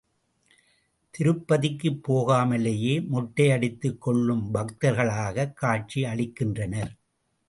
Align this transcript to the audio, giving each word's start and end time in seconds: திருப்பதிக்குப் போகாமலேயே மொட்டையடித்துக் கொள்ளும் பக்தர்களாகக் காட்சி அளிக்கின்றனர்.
திருப்பதிக்குப் 1.13 1.99
போகாமலேயே 2.07 3.07
மொட்டையடித்துக் 3.11 3.97
கொள்ளும் 3.97 4.53
பக்தர்களாகக் 4.53 5.53
காட்சி 5.53 6.03
அளிக்கின்றனர். 6.03 6.91